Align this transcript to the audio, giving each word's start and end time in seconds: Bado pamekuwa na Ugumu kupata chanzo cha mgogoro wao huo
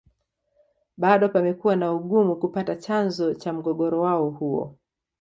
Bado 0.97 1.29
pamekuwa 1.29 1.75
na 1.75 1.93
Ugumu 1.93 2.35
kupata 2.35 2.75
chanzo 2.75 3.33
cha 3.33 3.53
mgogoro 3.53 4.01
wao 4.01 4.29
huo 4.29 4.75